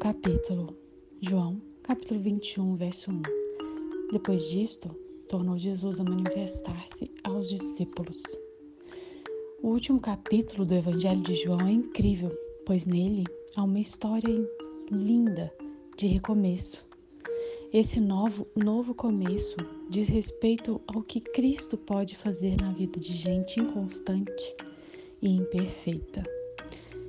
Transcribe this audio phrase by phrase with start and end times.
[0.00, 0.74] capítulo,
[1.20, 3.20] João, capítulo 21, verso 1.
[4.10, 4.88] Depois disto,
[5.28, 8.22] tornou Jesus a manifestar-se aos discípulos.
[9.62, 12.30] O último capítulo do Evangelho de João é incrível,
[12.64, 13.24] pois nele
[13.54, 14.34] há uma história
[14.90, 15.52] linda
[15.98, 16.82] de recomeço.
[17.70, 19.56] Esse novo, novo começo
[19.90, 24.56] diz respeito ao que Cristo pode fazer na vida de gente inconstante
[25.20, 26.22] e imperfeita.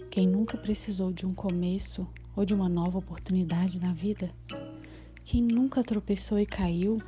[0.10, 4.30] Quem nunca precisou de um começo ou de uma nova oportunidade na vida?
[5.24, 7.02] Quem nunca tropeçou e caiu?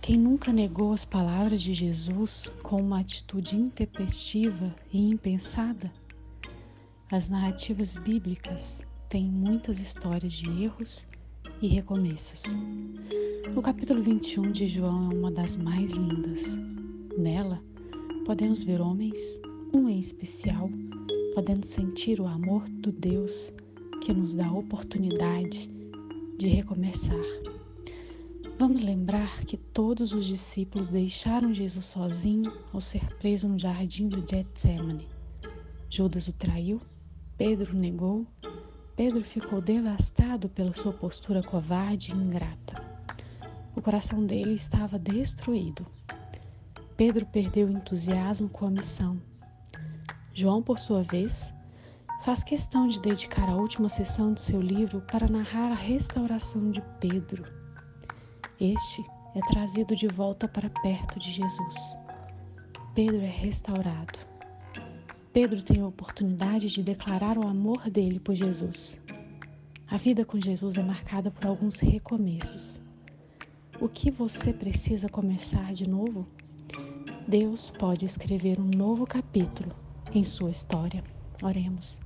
[0.00, 5.92] Quem nunca negou as palavras de Jesus com uma atitude intempestiva e impensada?
[7.10, 11.06] As narrativas bíblicas têm muitas histórias de erros
[11.60, 12.42] e recomeços.
[13.56, 16.56] O capítulo 21 de João é uma das mais lindas.
[17.16, 17.62] Nela,
[18.24, 19.40] podemos ver homens,
[19.72, 20.68] um em especial,
[21.34, 23.52] podendo sentir o amor do Deus
[24.02, 25.68] que nos dá a oportunidade
[26.38, 27.16] de recomeçar.
[28.58, 34.26] Vamos lembrar que todos os discípulos deixaram Jesus sozinho ao ser preso no jardim do
[34.26, 35.08] Getsemane.
[35.90, 36.80] Judas o traiu,
[37.36, 38.26] Pedro o negou,
[38.96, 42.82] Pedro ficou devastado pela sua postura covarde e ingrata.
[43.74, 45.86] O coração dele estava destruído.
[46.96, 49.20] Pedro perdeu o entusiasmo com a missão.
[50.32, 51.52] João, por sua vez,
[52.22, 56.82] faz questão de dedicar a última sessão do seu livro para narrar a restauração de
[57.00, 57.44] Pedro.
[58.60, 61.98] Este é trazido de volta para perto de Jesus.
[62.94, 64.18] Pedro é restaurado.
[65.32, 68.98] Pedro tem a oportunidade de declarar o amor dele por Jesus.
[69.88, 72.80] A vida com Jesus é marcada por alguns recomeços.
[73.78, 76.26] O que você precisa começar de novo?
[77.28, 79.72] Deus pode escrever um novo capítulo
[80.14, 81.02] em sua história.
[81.42, 81.98] Oremos.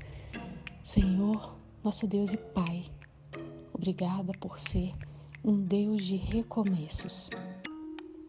[0.82, 2.90] Senhor, nosso Deus e Pai,
[3.72, 4.92] obrigada por ser
[5.44, 7.30] um Deus de recomeços,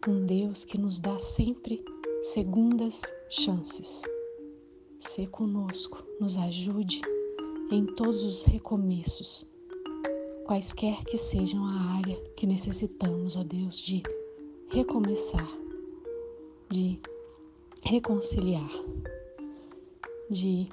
[0.06, 1.84] um Deus que nos dá sempre
[2.22, 4.02] segundas chances.
[5.00, 7.00] Ser conosco, nos ajude
[7.72, 9.44] em todos os recomeços,
[10.46, 14.04] quaisquer que sejam a área que necessitamos, ó Deus, de
[14.68, 15.50] recomeçar,
[16.70, 17.00] de
[17.82, 18.70] reconciliar,
[20.30, 20.68] de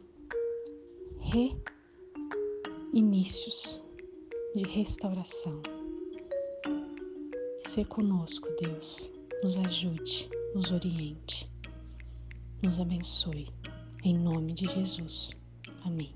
[2.91, 3.81] reinícios
[4.55, 5.61] de restauração.
[7.59, 9.11] Se conosco, Deus,
[9.43, 11.47] nos ajude, nos oriente,
[12.63, 13.47] nos abençoe.
[14.03, 15.39] Em nome de Jesus.
[15.83, 16.11] Amém.